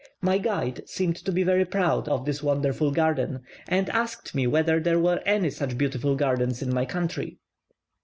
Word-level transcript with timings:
My 0.19 0.39
guide 0.39 0.89
seemed 0.89 1.15
to 1.17 1.31
be 1.31 1.43
very 1.43 1.63
proud 1.63 2.09
of 2.09 2.25
this 2.25 2.41
wonderful 2.41 2.89
garden, 2.89 3.41
and 3.67 3.87
asked 3.91 4.33
me 4.33 4.47
whether 4.47 4.79
there 4.79 4.97
were 4.97 5.21
such 5.51 5.77
beautiful 5.77 6.15
gardens 6.15 6.63
in 6.63 6.73
my 6.73 6.85
country! 6.85 7.37